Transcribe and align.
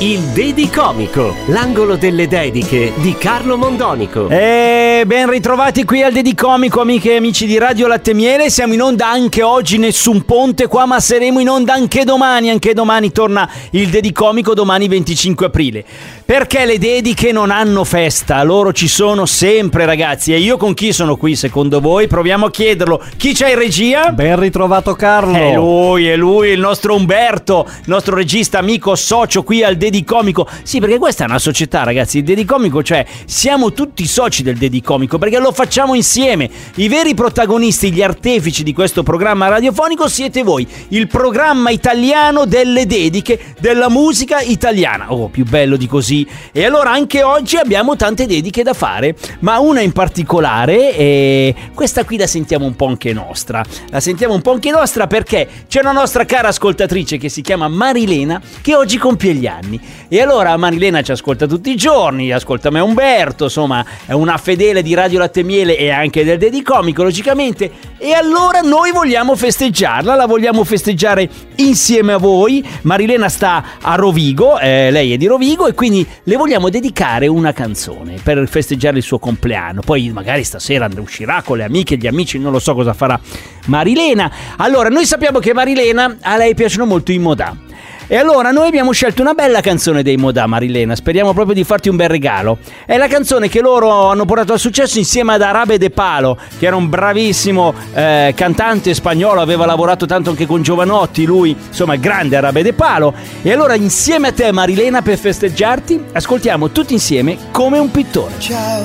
Il 0.00 0.20
Dedicomico, 0.34 1.34
l'angolo 1.46 1.96
delle 1.96 2.28
dediche 2.28 2.92
di 2.96 3.14
Carlo 3.16 3.56
Mondonico. 3.56 4.28
E 4.28 5.04
ben 5.06 5.30
ritrovati 5.30 5.84
qui 5.84 6.02
al 6.02 6.12
Dedicomico, 6.12 6.82
amiche 6.82 7.12
e 7.12 7.16
amici 7.16 7.46
di 7.46 7.56
Radio 7.56 7.86
Latte 7.86 8.12
Miele. 8.12 8.50
Siamo 8.50 8.74
in 8.74 8.82
onda 8.82 9.08
anche 9.08 9.42
oggi, 9.42 9.78
nessun 9.78 10.26
ponte 10.26 10.66
qua, 10.66 10.84
ma 10.84 11.00
saremo 11.00 11.40
in 11.40 11.48
onda 11.48 11.72
anche 11.72 12.04
domani. 12.04 12.50
Anche 12.50 12.74
domani 12.74 13.10
torna 13.10 13.50
il 13.70 13.88
Dedicomico, 13.88 14.52
domani 14.52 14.86
25 14.86 15.46
aprile. 15.46 15.84
Perché 16.26 16.66
le 16.66 16.76
dediche 16.76 17.32
non 17.32 17.50
hanno 17.50 17.84
festa? 17.84 18.42
Loro 18.42 18.72
ci 18.72 18.88
sono 18.88 19.24
sempre, 19.24 19.86
ragazzi. 19.86 20.34
E 20.34 20.38
io 20.38 20.58
con 20.58 20.74
chi 20.74 20.92
sono 20.92 21.16
qui, 21.16 21.36
secondo 21.36 21.80
voi? 21.80 22.08
Proviamo 22.08 22.46
a 22.46 22.50
chiederlo. 22.50 23.02
Chi 23.16 23.32
c'è 23.32 23.50
in 23.50 23.58
regia? 23.58 24.10
Ben 24.10 24.38
ritrovato 24.38 24.94
Carlo. 24.94 25.36
È 25.36 25.54
lui, 25.54 26.08
è 26.08 26.16
lui, 26.16 26.50
il 26.50 26.60
nostro 26.60 26.94
Umberto, 26.94 27.64
il 27.66 27.84
nostro 27.86 28.16
regista, 28.16 28.58
amico, 28.58 28.94
socio 28.96 29.44
qui 29.46 29.62
al 29.62 29.76
Dedicomico. 29.76 30.48
Sì, 30.64 30.80
perché 30.80 30.98
questa 30.98 31.24
è 31.24 31.28
una 31.28 31.38
società, 31.38 31.84
ragazzi. 31.84 32.18
Il 32.18 32.24
Dedicomico, 32.24 32.82
cioè, 32.82 33.06
siamo 33.24 33.72
tutti 33.72 34.04
soci 34.04 34.42
del 34.42 34.56
Dedicomico 34.56 35.18
perché 35.18 35.38
lo 35.38 35.52
facciamo 35.52 35.94
insieme. 35.94 36.50
I 36.74 36.88
veri 36.88 37.14
protagonisti, 37.14 37.92
gli 37.92 38.02
artefici 38.02 38.64
di 38.64 38.72
questo 38.72 39.04
programma 39.04 39.46
radiofonico 39.46 40.08
siete 40.08 40.42
voi. 40.42 40.66
Il 40.88 41.06
programma 41.06 41.70
italiano 41.70 42.44
delle 42.44 42.86
dediche 42.86 43.54
della 43.60 43.88
musica 43.88 44.40
italiana. 44.40 45.12
Oh, 45.12 45.28
più 45.28 45.44
bello 45.44 45.76
di 45.76 45.86
così. 45.86 46.26
E 46.50 46.64
allora 46.64 46.90
anche 46.90 47.22
oggi 47.22 47.56
abbiamo 47.56 47.94
tante 47.94 48.26
dediche 48.26 48.64
da 48.64 48.74
fare, 48.74 49.14
ma 49.40 49.60
una 49.60 49.80
in 49.80 49.92
particolare, 49.92 50.96
e 50.96 51.54
questa 51.72 52.04
qui 52.04 52.16
la 52.16 52.26
sentiamo 52.26 52.64
un 52.66 52.74
po' 52.74 52.86
anche 52.86 53.12
nostra. 53.12 53.62
La 53.90 54.00
sentiamo 54.00 54.34
un 54.34 54.42
po' 54.42 54.50
anche 54.52 54.72
nostra 54.72 55.06
perché 55.06 55.48
c'è 55.68 55.78
una 55.80 55.92
nostra 55.92 56.24
cara 56.24 56.48
ascoltatrice 56.48 57.16
che 57.16 57.28
si 57.28 57.42
chiama 57.42 57.68
Marilena 57.68 58.40
che 58.60 58.74
oggi 58.74 58.98
compie 58.98 59.34
gli 59.36 59.46
anni. 59.46 59.80
E 60.08 60.20
allora 60.20 60.56
Marilena 60.56 61.02
ci 61.02 61.12
ascolta 61.12 61.46
tutti 61.46 61.70
i 61.70 61.76
giorni, 61.76 62.32
ascolta 62.32 62.70
me 62.70 62.80
Umberto, 62.80 63.44
insomma 63.44 63.84
è 64.04 64.12
una 64.12 64.36
fedele 64.36 64.82
di 64.82 64.94
Radio 64.94 65.18
Latte 65.18 65.42
Miele 65.42 65.76
e 65.76 65.90
anche 65.90 66.24
del 66.24 66.38
Dedicomico 66.38 67.02
logicamente. 67.02 67.70
E 67.98 68.12
allora 68.12 68.60
noi 68.60 68.92
vogliamo 68.92 69.34
festeggiarla, 69.36 70.14
la 70.14 70.26
vogliamo 70.26 70.64
festeggiare 70.64 71.28
insieme 71.56 72.12
a 72.12 72.18
voi. 72.18 72.66
Marilena 72.82 73.28
sta 73.28 73.64
a 73.80 73.94
Rovigo, 73.94 74.58
eh, 74.58 74.90
lei 74.90 75.12
è 75.12 75.16
di 75.16 75.26
Rovigo 75.26 75.66
e 75.66 75.74
quindi 75.74 76.06
le 76.24 76.36
vogliamo 76.36 76.68
dedicare 76.68 77.26
una 77.26 77.52
canzone 77.52 78.16
per 78.22 78.46
festeggiare 78.48 78.98
il 78.98 79.02
suo 79.02 79.18
compleanno. 79.18 79.80
Poi 79.80 80.10
magari 80.10 80.44
stasera 80.44 80.88
uscirà 80.98 81.42
con 81.42 81.58
le 81.58 81.64
amiche 81.64 81.96
gli 81.96 82.06
amici, 82.06 82.38
non 82.38 82.52
lo 82.52 82.58
so 82.58 82.74
cosa 82.74 82.92
farà 82.92 83.18
Marilena. 83.66 84.30
Allora, 84.56 84.88
noi 84.88 85.06
sappiamo 85.06 85.38
che 85.38 85.52
Marilena 85.52 86.16
a 86.20 86.36
lei 86.36 86.54
piacciono 86.54 86.86
molto 86.86 87.12
i 87.12 87.18
modà. 87.18 87.65
E 88.08 88.16
allora 88.16 88.52
noi 88.52 88.68
abbiamo 88.68 88.92
scelto 88.92 89.20
una 89.20 89.34
bella 89.34 89.60
canzone 89.60 90.04
dei 90.04 90.16
Modà, 90.16 90.46
Marilena. 90.46 90.94
Speriamo 90.94 91.32
proprio 91.32 91.54
di 91.56 91.64
farti 91.64 91.88
un 91.88 91.96
bel 91.96 92.08
regalo. 92.08 92.58
È 92.86 92.96
la 92.96 93.08
canzone 93.08 93.48
che 93.48 93.60
loro 93.60 94.10
hanno 94.10 94.24
portato 94.24 94.52
al 94.52 94.60
successo 94.60 94.98
insieme 94.98 95.34
ad 95.34 95.42
Arabe 95.42 95.76
De 95.76 95.90
Palo, 95.90 96.38
che 96.56 96.66
era 96.66 96.76
un 96.76 96.88
bravissimo 96.88 97.74
eh, 97.94 98.32
cantante 98.36 98.94
spagnolo, 98.94 99.40
aveva 99.40 99.66
lavorato 99.66 100.06
tanto 100.06 100.30
anche 100.30 100.46
con 100.46 100.62
Giovanotti, 100.62 101.24
lui, 101.24 101.56
insomma, 101.66 101.96
grande 101.96 102.36
Arabe 102.36 102.62
De 102.62 102.74
Palo. 102.74 103.12
E 103.42 103.52
allora 103.52 103.74
insieme 103.74 104.28
a 104.28 104.32
te, 104.32 104.52
Marilena, 104.52 105.02
per 105.02 105.18
festeggiarti, 105.18 106.04
ascoltiamo 106.12 106.70
tutti 106.70 106.92
insieme 106.92 107.36
come 107.50 107.78
un 107.78 107.90
pittore. 107.90 108.34
Ciao, 108.38 108.84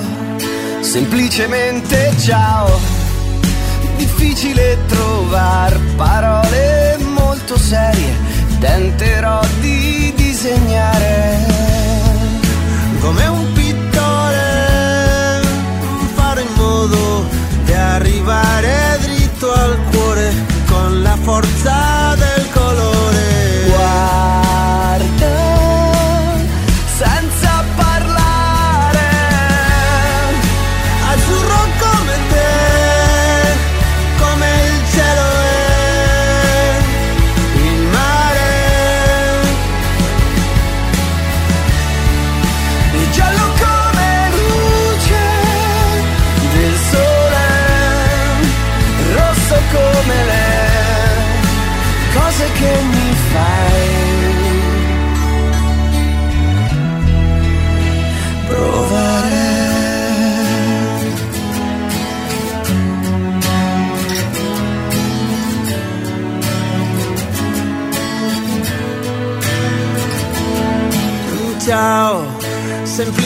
semplicemente 0.80 2.12
ciao. 2.18 2.70
Difficile 3.96 4.78
trovare 4.88 5.91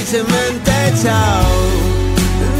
semplicemente 0.06 0.72
ciao. 1.02 1.44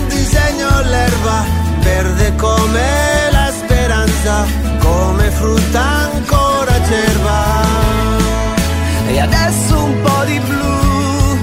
Disegno 0.08 0.68
l'erba 0.82 1.44
verde 1.80 2.34
come 2.34 3.30
la 3.30 3.52
speranza, 3.52 4.44
come 4.80 5.30
frutta 5.30 5.80
ancora 5.80 6.72
cerva. 6.88 7.64
E 9.06 9.20
adesso 9.20 9.84
un 9.84 10.00
po' 10.02 10.24
di 10.24 10.40
blu, 10.40 11.38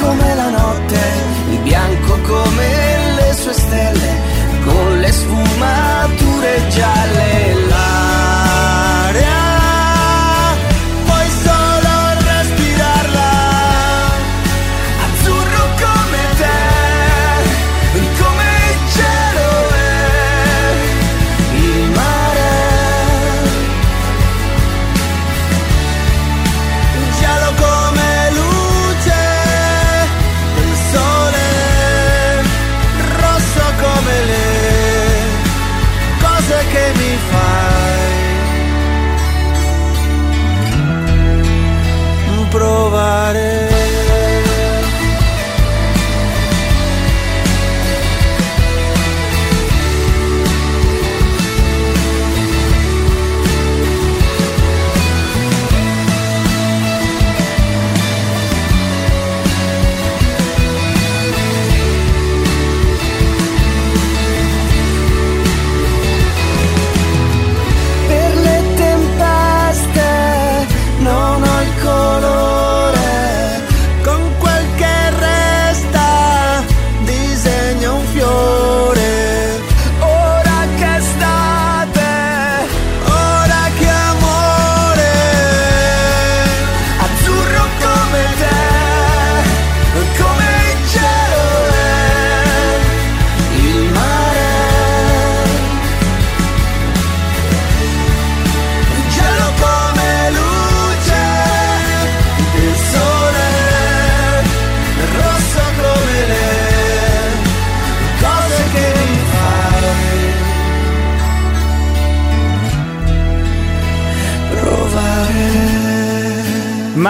come 0.00 0.34
la 0.36 0.50
notte, 0.50 1.00
il 1.50 1.58
bianco 1.58 2.18
come 2.22 2.68
le 3.16 3.34
sue 3.34 3.52
stelle, 3.52 4.10
con 4.64 5.00
le 5.00 5.12
sfumature 5.12 6.68
gialle. 6.68 7.73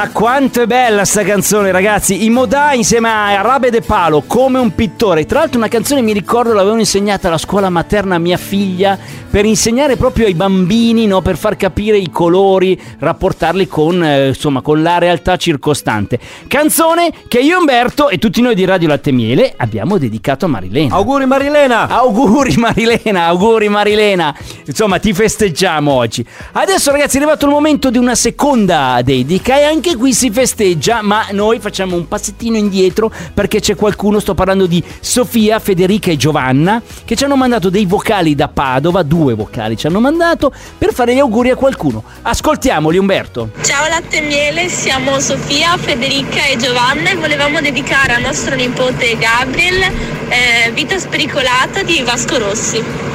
Ma 0.04 0.10
quanto 0.14 0.62
è 0.62 0.66
bella 0.66 1.04
sta 1.04 1.24
canzone, 1.24 1.72
ragazzi! 1.72 2.24
I 2.24 2.30
Modà 2.30 2.72
insieme 2.72 3.08
a 3.08 3.42
Rabe 3.42 3.70
De 3.70 3.80
Palo, 3.80 4.22
come 4.24 4.60
un 4.60 4.72
pittore. 4.72 5.26
Tra 5.26 5.40
l'altro, 5.40 5.58
una 5.58 5.66
canzone 5.66 6.02
mi 6.02 6.12
ricordo 6.12 6.52
l'avevano 6.52 6.78
insegnata 6.78 7.26
alla 7.26 7.36
scuola 7.36 7.68
materna 7.68 8.14
a 8.14 8.18
mia 8.18 8.36
figlia 8.36 8.96
per 9.28 9.44
insegnare 9.44 9.96
proprio 9.96 10.26
ai 10.26 10.34
bambini, 10.34 11.08
no? 11.08 11.20
per 11.20 11.36
far 11.36 11.56
capire 11.56 11.98
i 11.98 12.10
colori, 12.10 12.80
rapportarli 13.00 13.66
con, 13.66 14.04
eh, 14.04 14.28
insomma, 14.28 14.60
con 14.60 14.80
la 14.82 14.98
realtà 14.98 15.36
circostante. 15.36 16.20
Canzone 16.46 17.12
che 17.26 17.40
io, 17.40 17.58
Umberto 17.58 18.08
e 18.08 18.18
tutti 18.18 18.40
noi 18.40 18.54
di 18.54 18.64
Radio 18.64 18.86
Latte 18.86 19.10
Miele 19.10 19.52
abbiamo 19.56 19.98
dedicato 19.98 20.44
a 20.44 20.48
Marilena. 20.48 20.94
Auguri 20.94 21.26
Marilena! 21.26 21.88
Auguri 21.88 22.54
Marilena, 22.56 23.24
auguri 23.24 23.68
Marilena. 23.68 24.32
Insomma, 24.64 25.00
ti 25.00 25.12
festeggiamo 25.12 25.90
oggi. 25.90 26.24
Adesso 26.52 26.92
ragazzi 26.92 27.16
è 27.16 27.20
arrivato 27.20 27.46
il 27.46 27.50
momento 27.50 27.90
di 27.90 27.98
una 27.98 28.14
seconda 28.14 29.00
dedica 29.02 29.58
e 29.58 29.64
anche 29.64 29.96
qui 29.96 30.03
si 30.12 30.30
festeggia, 30.30 31.02
ma 31.02 31.26
noi 31.30 31.60
facciamo 31.60 31.96
un 31.96 32.06
passettino 32.08 32.56
indietro 32.56 33.10
perché 33.32 33.60
c'è 33.60 33.74
qualcuno, 33.74 34.20
sto 34.20 34.34
parlando 34.34 34.66
di 34.66 34.82
Sofia, 35.00 35.58
Federica 35.58 36.10
e 36.10 36.16
Giovanna, 36.16 36.82
che 37.04 37.16
ci 37.16 37.24
hanno 37.24 37.36
mandato 37.36 37.70
dei 37.70 37.86
vocali 37.86 38.34
da 38.34 38.48
Padova, 38.48 39.02
due 39.02 39.34
vocali 39.34 39.76
ci 39.76 39.86
hanno 39.86 40.00
mandato 40.00 40.52
per 40.76 40.92
fare 40.92 41.14
gli 41.14 41.18
auguri 41.18 41.50
a 41.50 41.56
qualcuno. 41.56 42.02
Ascoltiamoli 42.22 42.98
Umberto. 42.98 43.50
Ciao 43.62 43.88
latte 43.88 44.18
e 44.18 44.20
miele, 44.22 44.68
siamo 44.68 45.18
Sofia, 45.20 45.76
Federica 45.76 46.44
e 46.46 46.56
Giovanna 46.56 47.10
e 47.10 47.16
volevamo 47.16 47.60
dedicare 47.60 48.14
a 48.14 48.18
nostro 48.18 48.54
nipote 48.54 49.16
Gabriel 49.16 49.82
eh, 50.28 50.70
Vita 50.72 50.98
spericolata 50.98 51.82
di 51.82 52.02
Vasco 52.02 52.38
Rossi. 52.38 53.13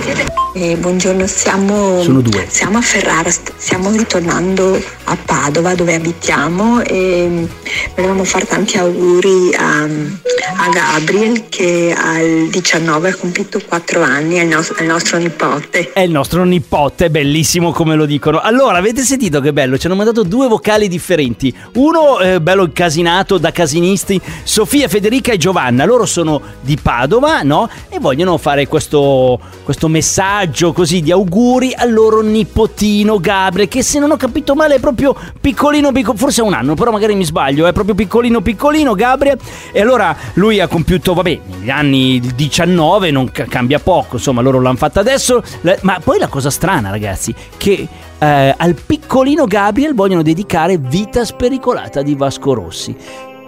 Eh, 0.53 0.75
buongiorno, 0.77 1.27
siamo, 1.27 2.01
siamo 2.47 2.77
a 2.79 2.81
Ferrara, 2.81 3.29
st- 3.29 3.51
stiamo 3.55 3.91
ritornando 3.91 4.81
a 5.03 5.17
Padova 5.23 5.75
dove 5.75 5.93
abitiamo 5.93 6.81
e 6.81 7.47
volevamo 7.95 8.23
fare 8.23 8.45
tanti 8.45 8.77
auguri 8.77 9.53
a, 9.55 9.83
a 9.83 10.69
Gabriel 10.71 11.47
che 11.49 11.95
al 11.95 12.47
19 12.49 13.09
ha 13.09 13.15
compiuto 13.15 13.61
4 13.65 14.01
anni, 14.01 14.35
è 14.35 14.41
il, 14.41 14.47
nos- 14.47 14.73
è 14.73 14.81
il 14.81 14.87
nostro 14.87 15.17
nipote. 15.17 15.93
È 15.93 15.99
il 15.99 16.11
nostro 16.11 16.43
nipote, 16.43 17.09
bellissimo 17.09 17.71
come 17.71 17.95
lo 17.95 18.05
dicono. 18.05 18.39
Allora, 18.39 18.77
avete 18.79 19.03
sentito 19.03 19.41
che 19.41 19.53
bello? 19.53 19.77
Ci 19.77 19.85
hanno 19.85 19.95
mandato 19.95 20.23
due 20.23 20.47
vocali 20.47 20.87
differenti. 20.87 21.53
Uno 21.73 22.19
eh, 22.19 22.41
bello 22.41 22.63
incasinato 22.63 23.37
da 23.37 23.51
casinisti, 23.51 24.19
Sofia, 24.43 24.87
Federica 24.87 25.31
e 25.31 25.37
Giovanna. 25.37 25.85
Loro 25.85 26.05
sono 26.05 26.41
di 26.61 26.77
Padova, 26.81 27.41
no? 27.43 27.69
E 27.87 27.99
vogliono 27.99 28.37
fare 28.37 28.67
questo, 28.67 29.39
questo 29.63 29.87
messaggio 29.89 30.71
così 30.71 31.01
di 31.01 31.11
auguri 31.11 31.73
al 31.75 31.91
loro 31.91 32.21
nipotino 32.21 33.19
Gabriel, 33.19 33.67
che 33.67 33.83
se 33.83 33.99
non 33.99 34.11
ho 34.11 34.17
capito 34.17 34.55
male 34.55 34.75
è 34.75 34.79
proprio 34.79 35.15
piccolino, 35.39 35.91
picco- 35.91 36.15
forse 36.15 36.41
ha 36.41 36.43
un 36.45 36.53
anno, 36.53 36.75
però 36.75 36.91
magari 36.91 37.15
mi 37.15 37.25
sbaglio, 37.25 37.67
è 37.67 37.73
proprio 37.73 37.95
piccolino, 37.95 38.41
piccolino 38.41 38.93
Gabriel. 38.93 39.37
E 39.71 39.81
allora 39.81 40.15
lui 40.33 40.59
ha 40.59 40.67
compiuto, 40.67 41.13
vabbè, 41.13 41.39
negli 41.59 41.69
anni 41.69 42.21
19, 42.35 43.11
non 43.11 43.31
ca- 43.31 43.45
cambia 43.45 43.79
poco, 43.79 44.15
insomma, 44.15 44.41
loro 44.41 44.61
l'hanno 44.61 44.77
fatta 44.77 44.99
adesso. 44.99 45.43
Ma 45.81 45.99
poi 46.03 46.19
la 46.19 46.27
cosa 46.27 46.49
strana, 46.49 46.89
ragazzi, 46.89 47.33
che 47.57 47.87
eh, 48.19 48.53
al 48.57 48.75
piccolino 48.75 49.45
Gabriel 49.45 49.95
vogliono 49.95 50.21
dedicare 50.21 50.77
Vita 50.77 51.25
spericolata 51.25 52.01
di 52.01 52.15
Vasco 52.15 52.53
Rossi. 52.53 52.95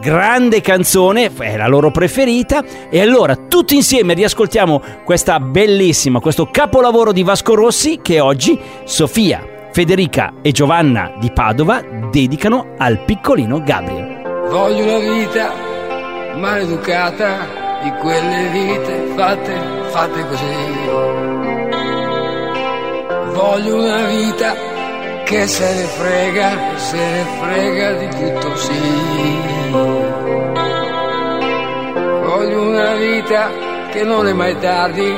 Grande 0.02 0.62
canzone, 0.62 1.32
è 1.38 1.56
la 1.56 1.68
loro 1.68 1.92
preferita. 1.92 2.64
E 2.90 3.00
allora 3.00 3.36
tutti 3.36 3.76
insieme 3.76 4.16
riascoltiamo 4.16 4.82
questa 5.06 5.40
bellissima, 5.40 6.20
questo 6.20 6.50
capolavoro 6.50 7.12
di 7.12 7.22
Vasco 7.22 7.54
Rossi 7.54 8.00
che 8.02 8.20
oggi 8.20 8.60
Sofia, 8.84 9.70
Federica 9.72 10.34
e 10.42 10.52
Giovanna 10.52 11.14
di 11.20 11.32
Padova 11.32 11.84
dedicano 12.10 12.74
al 12.80 13.04
piccolino 13.06 13.62
Gabriel. 13.62 14.48
Voglio 14.50 14.84
una 14.86 14.98
vita 14.98 15.54
maleducata 16.36 17.80
di 17.84 17.92
quelle 18.02 18.50
vite 18.50 19.14
fatte, 19.16 19.54
fatte 19.92 20.26
così. 20.26 20.46
Voglio 23.34 23.76
una 23.76 24.08
vita 24.08 24.56
che 25.26 25.46
se 25.46 25.76
ne 25.76 25.84
frega, 25.84 26.78
se 26.78 26.98
ne 26.98 27.26
frega 27.40 27.92
di 27.94 28.08
tutto 28.08 28.56
sì. 28.56 29.61
Voglio 32.26 32.62
una 32.62 32.96
vita 32.96 33.50
che 33.92 34.04
non 34.04 34.28
è 34.28 34.34
mai 34.34 34.58
tardi, 34.60 35.16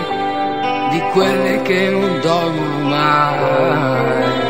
di 0.92 1.02
quelle 1.12 1.62
che 1.64 1.90
non 1.90 2.20
dormono 2.22 2.88
mai. 2.88 4.42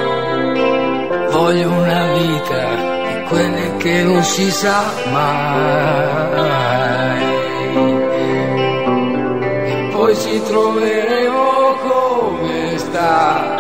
Voglio 1.32 1.70
una 1.70 2.12
vita 2.14 2.76
di 3.08 3.24
quelle 3.30 3.78
che 3.78 4.04
non 4.04 4.22
si 4.24 4.52
sa 4.52 4.84
mai. 5.12 5.62
E 9.66 9.90
poi 9.92 10.16
ci 10.18 10.44
troveremo 10.44 11.76
come 11.82 12.78
sta 12.78 13.56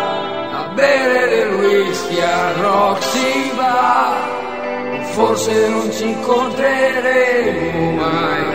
a 0.52 0.68
bere 0.74 1.30
del 1.30 1.54
whisky 1.56 2.20
a 2.20 2.52
Roxy 2.60 3.56
Bar. 3.56 4.43
Forse 5.14 5.68
non 5.68 5.92
ci 5.92 6.08
incontreremo 6.08 7.92
mai, 7.92 8.46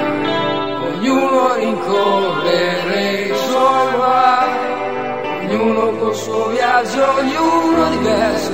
ognuno 0.89 1.55
rincorrere 1.55 3.23
i 3.27 3.35
suoi 3.35 3.93
guai, 3.95 5.47
ognuno 5.47 5.91
col 5.99 6.15
suo 6.17 6.49
viaggio, 6.49 7.15
ognuno 7.15 7.91
diverso 7.91 8.53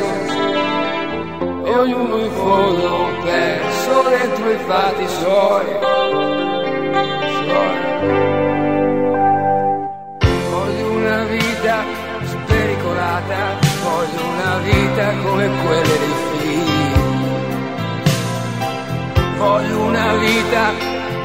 e 1.65 1.79
ognuno 1.79 2.19
in 2.19 2.31
fondo 2.33 3.09
perso 3.23 4.03
dentro 4.11 4.51
i 4.51 4.59
fatti 4.67 5.09
suoi. 5.09 5.65
suoi. 7.41 7.79
Voglio 10.51 10.91
una 10.91 11.25
vita 11.25 11.85
spericolata, 12.23 13.59
voglio 13.83 14.25
una 14.29 14.59
vita 14.59 15.11
come 15.23 15.51
quelle 15.65 15.84
Voglio 19.45 19.79
una 19.79 20.15
vita 20.15 20.73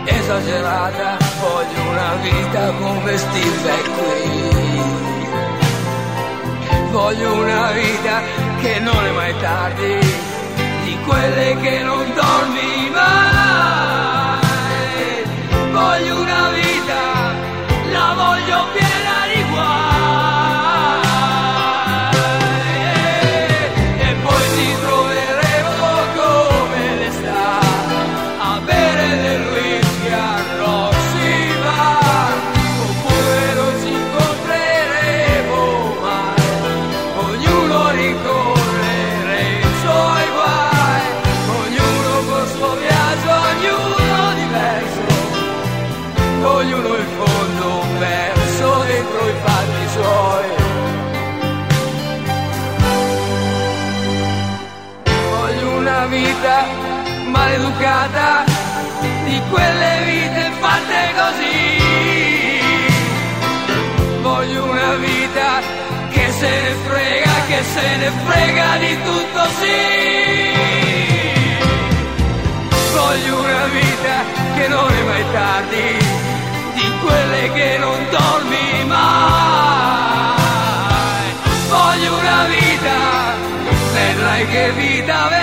esagerata, 0.03 1.17
voglio 1.39 1.89
una 1.89 2.15
vita 2.21 2.69
come 2.73 3.17
Steve 3.17 3.73
qui. 3.95 4.49
Voglio 6.91 7.33
una 7.33 7.71
vita 7.71 8.21
che 8.59 8.79
non 8.81 9.05
è 9.05 9.11
mai 9.11 9.33
tardi, 9.39 9.99
di 10.83 10.97
quelle 11.05 11.55
che 11.61 11.79
non 11.81 12.13
dormi 12.13 12.89
mai. 12.91 14.39
Voglio 15.71 16.19
una 16.19 16.49
vita, 16.49 16.68
di 68.79 68.97
tutto 69.03 69.41
sì. 69.59 69.77
Voglio 72.93 73.39
una 73.39 73.65
vita 73.67 74.23
che 74.55 74.67
non 74.67 74.91
è 74.91 75.01
mai 75.03 75.25
tardi, 75.31 75.97
di 76.73 76.91
quelle 77.03 77.51
che 77.53 77.77
non 77.79 78.07
dormi 78.09 78.85
mai. 78.85 80.07
Voglio 81.69 82.17
una 82.17 82.45
vita, 82.45 82.97
vedrai 83.93 84.47
che 84.47 84.71
vita 84.71 85.23
vedrai. 85.23 85.38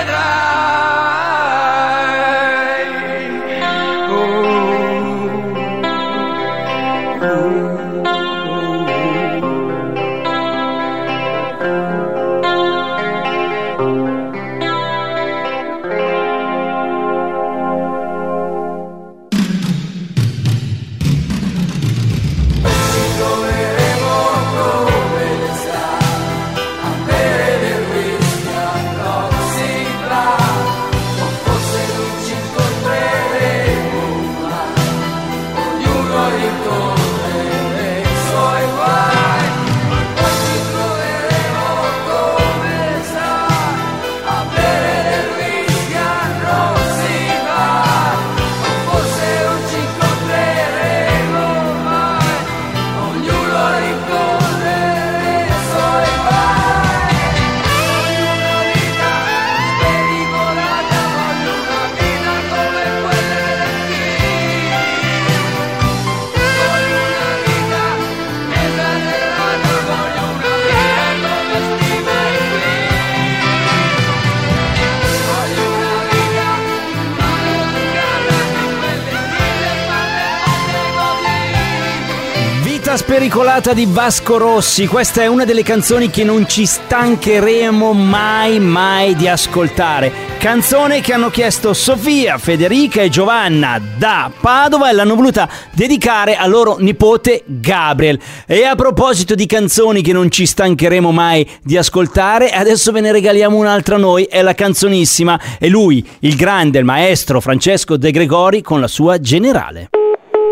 Spericolata 83.08 83.72
di 83.72 83.86
Vasco 83.88 84.36
Rossi, 84.36 84.88
questa 84.88 85.22
è 85.22 85.28
una 85.28 85.44
delle 85.44 85.62
canzoni 85.62 86.10
che 86.10 86.24
non 86.24 86.48
ci 86.48 86.66
stancheremo 86.66 87.92
mai 87.92 88.58
mai 88.58 89.14
di 89.14 89.28
ascoltare. 89.28 90.10
Canzone 90.40 91.00
che 91.00 91.12
hanno 91.12 91.30
chiesto 91.30 91.72
Sofia, 91.72 92.36
Federica 92.36 93.02
e 93.02 93.08
Giovanna 93.08 93.80
da 93.96 94.28
Padova 94.40 94.90
e 94.90 94.92
l'hanno 94.92 95.14
voluta 95.14 95.48
dedicare 95.70 96.34
a 96.34 96.48
loro 96.48 96.78
nipote 96.80 97.44
Gabriel. 97.46 98.18
E 98.44 98.64
a 98.64 98.74
proposito 98.74 99.36
di 99.36 99.46
canzoni 99.46 100.02
che 100.02 100.12
non 100.12 100.28
ci 100.28 100.44
stancheremo 100.44 101.12
mai 101.12 101.48
di 101.62 101.76
ascoltare, 101.76 102.50
adesso 102.50 102.90
ve 102.90 103.02
ne 103.02 103.12
regaliamo 103.12 103.56
un'altra 103.56 103.98
noi, 103.98 104.24
è 104.24 104.42
la 104.42 104.54
canzonissima, 104.54 105.40
è 105.60 105.68
lui, 105.68 106.04
il 106.20 106.34
grande, 106.34 106.80
il 106.80 106.84
maestro 106.84 107.40
Francesco 107.40 107.96
De 107.96 108.10
Gregori 108.10 108.62
con 108.62 108.80
la 108.80 108.88
sua 108.88 109.20
generale. 109.20 109.90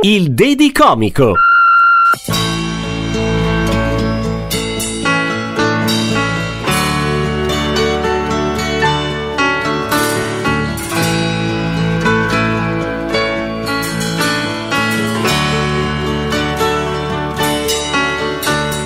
Il 0.02 0.30
Dedi 0.30 0.70
Comico. 0.70 1.34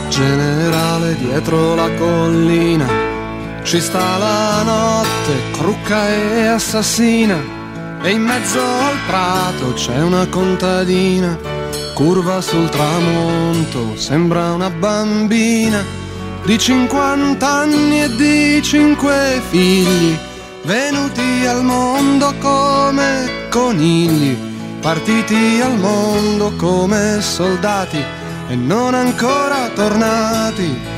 Generale 0.08 1.16
dietro 1.16 1.75
la 1.75 1.90
collina 1.99 3.08
ci 3.68 3.82
sta 3.82 4.16
la 4.16 4.62
notte, 4.62 5.50
crucca 5.52 6.08
e 6.08 6.47
assassina, 6.47 7.38
e 8.00 8.11
in 8.12 8.23
mezzo 8.23 8.58
al 8.62 8.97
prato 9.06 9.75
c'è 9.75 10.00
una 10.00 10.26
contadina, 10.28 11.38
curva 11.99 12.40
sul 12.40 12.69
tramonto, 12.69 13.97
sembra 13.97 14.52
una 14.52 14.71
bambina 14.71 15.85
di 16.45 16.57
50 16.57 17.45
anni 17.45 18.05
e 18.05 18.14
di 18.14 18.62
cinque 18.62 19.43
figli, 19.49 20.17
venuti 20.62 21.45
al 21.45 21.64
mondo 21.64 22.33
come 22.38 23.49
conigli, 23.50 24.37
partiti 24.81 25.61
al 25.61 25.76
mondo 25.76 26.52
come 26.55 27.21
soldati 27.21 28.00
e 28.47 28.55
non 28.55 28.95
ancora 28.95 29.69
tornati. 29.75 30.98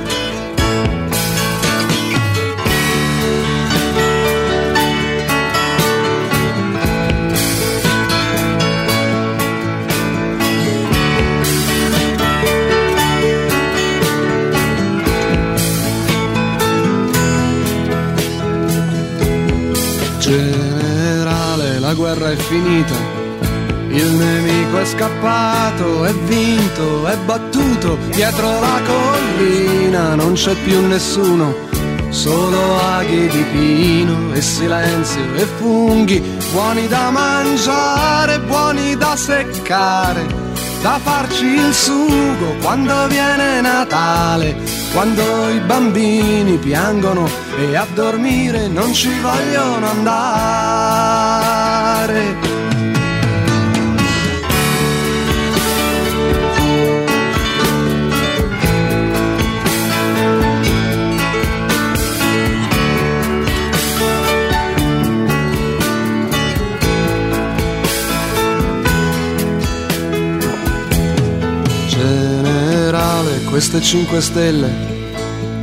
Guerra 22.13 22.31
è 22.31 22.35
finita, 22.35 22.93
il 23.87 24.11
nemico 24.11 24.79
è 24.79 24.85
scappato, 24.85 26.03
è 26.03 26.13
vinto, 26.13 27.07
è 27.07 27.15
battuto, 27.17 27.97
dietro 28.11 28.59
la 28.59 28.81
collina 28.85 30.15
non 30.15 30.33
c'è 30.33 30.53
più 30.55 30.85
nessuno, 30.87 31.55
solo 32.09 32.79
aghi 32.81 33.27
di 33.27 33.43
pino 33.53 34.33
e 34.33 34.41
silenzio 34.41 35.21
e 35.35 35.45
funghi, 35.57 36.21
buoni 36.51 36.87
da 36.87 37.11
mangiare, 37.11 38.39
buoni 38.41 38.97
da 38.97 39.15
seccare, 39.15 40.25
da 40.81 40.99
farci 40.99 41.45
il 41.45 41.73
sugo 41.73 42.55
quando 42.61 43.07
viene 43.07 43.61
Natale, 43.61 44.57
quando 44.93 45.49
i 45.49 45.59
bambini 45.59 46.57
piangono 46.57 47.29
e 47.57 47.75
a 47.75 47.85
dormire 47.93 48.67
non 48.67 48.91
ci 48.93 49.11
vogliono 49.19 49.89
andare. 49.89 50.71
Queste 73.51 73.81
cinque 73.81 74.21
stelle, 74.21 74.71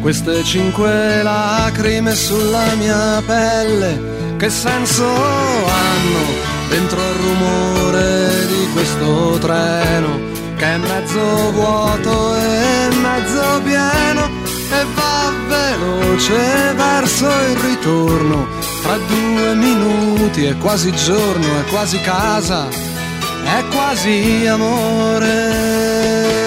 queste 0.02 0.44
cinque 0.44 1.22
lacrime 1.22 2.14
sulla 2.14 2.74
mia 2.74 3.22
pelle, 3.26 4.36
che 4.36 4.50
senso 4.50 5.06
hanno 5.06 6.20
dentro 6.68 7.00
il 7.00 7.14
rumore 7.14 8.46
di 8.46 8.68
questo 8.74 9.38
treno, 9.40 10.20
che 10.56 10.66
è 10.66 10.76
mezzo 10.76 11.50
vuoto 11.52 12.36
e 12.36 12.88
mezzo 13.00 13.62
pieno, 13.64 14.30
e 14.70 14.84
va 14.94 15.32
veloce 15.48 16.74
verso 16.76 17.24
il 17.24 17.56
ritorno, 17.56 18.48
tra 18.82 18.98
due 18.98 19.54
minuti 19.54 20.44
è 20.44 20.54
quasi 20.58 20.92
giorno, 20.94 21.58
è 21.58 21.64
quasi 21.70 21.98
casa, 22.02 22.68
è 22.68 23.64
quasi 23.70 24.46
amore. 24.46 26.37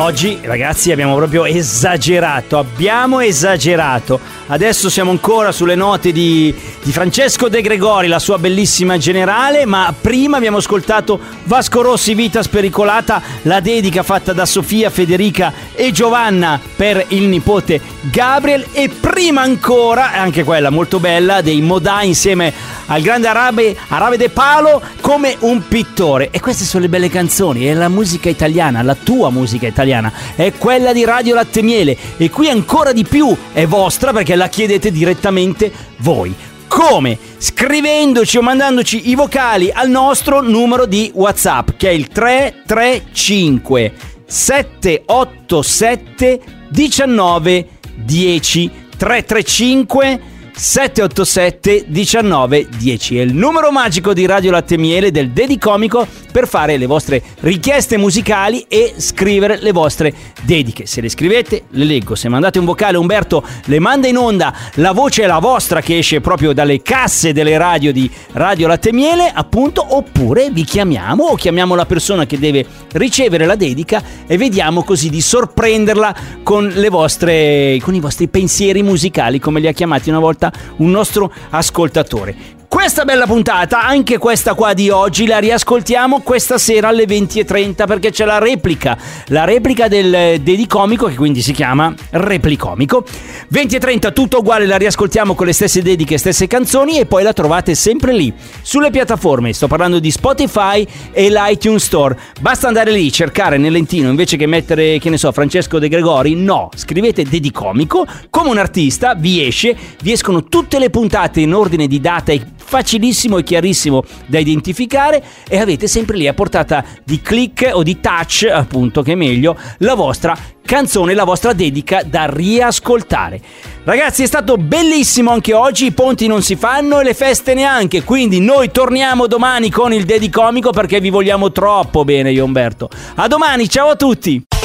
Oggi 0.00 0.38
ragazzi 0.42 0.92
abbiamo 0.92 1.16
proprio 1.16 1.44
esagerato, 1.44 2.56
abbiamo 2.56 3.18
esagerato. 3.18 4.20
Adesso 4.50 4.88
siamo 4.88 5.10
ancora 5.10 5.52
sulle 5.52 5.74
note 5.74 6.10
di, 6.10 6.54
di 6.82 6.90
Francesco 6.90 7.48
De 7.48 7.60
Gregori, 7.60 8.08
la 8.08 8.18
sua 8.18 8.38
bellissima 8.38 8.96
generale, 8.96 9.66
ma 9.66 9.94
prima 9.98 10.38
abbiamo 10.38 10.56
ascoltato 10.56 11.20
Vasco 11.44 11.82
Rossi, 11.82 12.14
Vita 12.14 12.42
spericolata, 12.42 13.20
la 13.42 13.60
dedica 13.60 14.02
fatta 14.02 14.32
da 14.32 14.46
Sofia, 14.46 14.88
Federica 14.88 15.52
e 15.74 15.92
Giovanna 15.92 16.58
per 16.76 17.04
il 17.08 17.24
nipote 17.24 17.78
Gabriel 18.10 18.64
e 18.72 18.88
prima 18.88 19.42
ancora, 19.42 20.12
anche 20.12 20.44
quella 20.44 20.70
molto 20.70 20.98
bella, 20.98 21.42
dei 21.42 21.60
Modà 21.60 22.00
insieme 22.00 22.50
al 22.86 23.02
grande 23.02 23.28
Arabe, 23.28 23.76
Arabe 23.88 24.16
De 24.16 24.30
Palo 24.30 24.80
come 25.02 25.36
un 25.40 25.68
pittore. 25.68 26.30
E 26.30 26.40
queste 26.40 26.64
sono 26.64 26.84
le 26.84 26.88
belle 26.88 27.10
canzoni, 27.10 27.66
è 27.66 27.74
la 27.74 27.88
musica 27.88 28.30
italiana, 28.30 28.80
la 28.80 28.96
tua 28.96 29.28
musica 29.28 29.66
italiana, 29.66 30.10
è 30.34 30.54
quella 30.56 30.94
di 30.94 31.04
Radio 31.04 31.34
Latte 31.34 31.60
Miele 31.60 31.96
e 32.16 32.30
qui 32.30 32.48
ancora 32.48 32.92
di 32.92 33.04
più 33.04 33.36
è 33.52 33.66
vostra 33.66 34.12
perché 34.12 34.36
la 34.38 34.48
chiedete 34.48 34.90
direttamente 34.90 35.70
voi. 35.98 36.34
Come? 36.66 37.18
Scrivendoci 37.36 38.38
o 38.38 38.42
mandandoci 38.42 39.10
i 39.10 39.14
vocali 39.14 39.70
al 39.72 39.90
nostro 39.90 40.40
numero 40.40 40.86
di 40.86 41.10
WhatsApp 41.14 41.72
che 41.76 41.90
è 41.90 41.92
il 41.92 42.08
335 42.08 43.92
787 44.26 46.40
19 46.70 47.68
10 47.94 48.70
335 48.96 50.20
787 50.58 51.84
19 51.86 52.66
10. 52.78 53.18
È 53.18 53.22
il 53.22 53.32
numero 53.32 53.70
magico 53.70 54.12
di 54.12 54.26
Radio 54.26 54.50
Latte 54.50 54.76
Miele 54.76 55.12
del 55.12 55.30
Dedicomico 55.30 56.04
per 56.32 56.48
fare 56.48 56.76
le 56.76 56.86
vostre 56.86 57.22
richieste 57.40 57.96
musicali 57.96 58.64
e 58.66 58.94
scrivere 58.96 59.58
le 59.60 59.70
vostre 59.70 60.12
dediche. 60.42 60.84
Se 60.84 61.00
le 61.00 61.08
scrivete, 61.08 61.62
le 61.70 61.84
leggo. 61.84 62.16
Se 62.16 62.28
mandate 62.28 62.58
un 62.58 62.64
vocale, 62.64 62.96
Umberto 62.96 63.44
le 63.66 63.78
manda 63.78 64.08
in 64.08 64.16
onda. 64.16 64.52
La 64.74 64.90
voce 64.90 65.22
è 65.22 65.26
la 65.26 65.38
vostra 65.38 65.80
che 65.80 65.98
esce 65.98 66.20
proprio 66.20 66.52
dalle 66.52 66.82
casse 66.82 67.32
delle 67.32 67.56
radio 67.56 67.92
di 67.92 68.10
Radio 68.32 68.66
Latte 68.66 68.92
Miele, 68.92 69.30
appunto, 69.32 69.86
oppure 69.96 70.50
vi 70.50 70.64
chiamiamo 70.64 71.22
o 71.22 71.34
chiamiamo 71.36 71.76
la 71.76 71.86
persona 71.86 72.26
che 72.26 72.36
deve 72.36 72.66
ricevere 72.92 73.46
la 73.46 73.54
dedica 73.54 74.02
e 74.26 74.36
vediamo 74.36 74.82
così 74.82 75.08
di 75.08 75.20
sorprenderla 75.20 76.16
con 76.42 76.74
vostre 76.90 77.78
con 77.80 77.94
i 77.94 78.00
vostri 78.00 78.26
pensieri 78.26 78.82
musicali, 78.82 79.38
come 79.38 79.60
li 79.60 79.68
ha 79.68 79.72
chiamati 79.72 80.08
una 80.08 80.18
volta 80.18 80.47
un 80.76 80.90
nostro 80.90 81.32
ascoltatore. 81.50 82.57
Questa 82.68 83.06
bella 83.06 83.24
puntata, 83.24 83.82
anche 83.82 84.18
questa 84.18 84.52
qua 84.52 84.74
di 84.74 84.90
oggi, 84.90 85.26
la 85.26 85.38
riascoltiamo 85.38 86.20
questa 86.20 86.58
sera 86.58 86.88
alle 86.88 87.06
20.30 87.06 87.86
perché 87.86 88.10
c'è 88.10 88.26
la 88.26 88.38
replica, 88.38 88.96
la 89.28 89.44
replica 89.44 89.88
del 89.88 90.38
Dedicomico 90.42 91.06
che 91.06 91.14
quindi 91.14 91.40
si 91.40 91.52
chiama 91.52 91.94
Replicomico. 92.10 93.06
20.30 93.50 94.12
tutto 94.12 94.40
uguale, 94.40 94.66
la 94.66 94.76
riascoltiamo 94.76 95.34
con 95.34 95.46
le 95.46 95.54
stesse 95.54 95.80
dediche, 95.80 96.18
stesse 96.18 96.46
canzoni 96.46 96.98
e 96.98 97.06
poi 97.06 97.22
la 97.22 97.32
trovate 97.32 97.74
sempre 97.74 98.12
lì, 98.12 98.30
sulle 98.60 98.90
piattaforme, 98.90 99.54
sto 99.54 99.66
parlando 99.66 99.98
di 99.98 100.10
Spotify 100.10 100.86
e 101.10 101.30
l'iTunes 101.30 101.82
Store. 101.82 102.18
Basta 102.38 102.66
andare 102.66 102.90
lì, 102.90 103.10
cercare 103.10 103.56
nel 103.56 103.72
lentino 103.72 104.10
invece 104.10 104.36
che 104.36 104.46
mettere, 104.46 104.98
che 104.98 105.08
ne 105.08 105.16
so, 105.16 105.32
Francesco 105.32 105.78
De 105.78 105.88
Gregori, 105.88 106.34
no, 106.34 106.68
scrivete 106.76 107.24
Dedicomico, 107.24 108.06
come 108.28 108.50
un 108.50 108.58
artista 108.58 109.14
vi 109.14 109.46
esce, 109.46 109.74
vi 110.02 110.12
escono 110.12 110.44
tutte 110.44 110.78
le 110.78 110.90
puntate 110.90 111.40
in 111.40 111.54
ordine 111.54 111.86
di 111.86 111.98
data 111.98 112.30
e 112.30 112.42
facilissimo 112.68 113.38
e 113.38 113.42
chiarissimo 113.42 114.04
da 114.26 114.38
identificare 114.38 115.24
e 115.48 115.58
avete 115.58 115.86
sempre 115.86 116.18
lì 116.18 116.28
a 116.28 116.34
portata 116.34 116.84
di 117.02 117.22
click 117.22 117.70
o 117.72 117.82
di 117.82 117.98
touch, 117.98 118.46
appunto, 118.52 119.00
che 119.00 119.12
è 119.12 119.14
meglio, 119.14 119.56
la 119.78 119.94
vostra 119.94 120.36
canzone, 120.66 121.14
la 121.14 121.24
vostra 121.24 121.54
dedica 121.54 122.02
da 122.04 122.26
riascoltare. 122.26 123.40
Ragazzi, 123.84 124.22
è 124.22 124.26
stato 124.26 124.58
bellissimo 124.58 125.30
anche 125.30 125.54
oggi, 125.54 125.86
i 125.86 125.92
ponti 125.92 126.26
non 126.26 126.42
si 126.42 126.56
fanno 126.56 127.00
e 127.00 127.04
le 127.04 127.14
feste 127.14 127.54
neanche, 127.54 128.04
quindi 128.04 128.38
noi 128.38 128.70
torniamo 128.70 129.26
domani 129.26 129.70
con 129.70 129.94
il 129.94 130.04
Dedicomico 130.04 130.70
perché 130.70 131.00
vi 131.00 131.08
vogliamo 131.08 131.50
troppo 131.50 132.04
bene 132.04 132.32
io 132.32 132.44
Umberto. 132.44 132.90
A 133.14 133.26
domani, 133.28 133.66
ciao 133.66 133.88
a 133.88 133.96
tutti! 133.96 134.57